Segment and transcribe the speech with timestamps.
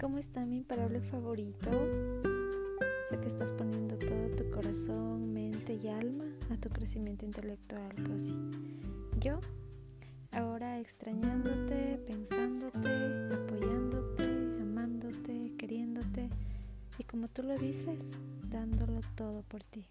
[0.00, 1.70] Cómo está mi imparable favorito.
[3.10, 8.34] Sé que estás poniendo todo tu corazón, mente y alma a tu crecimiento intelectual, Cosi.
[9.20, 9.40] Yo,
[10.32, 12.88] ahora extrañándote, pensándote,
[13.34, 14.24] apoyándote,
[14.62, 16.30] amándote, queriéndote
[16.96, 19.84] y como tú lo dices, dándolo todo por ti.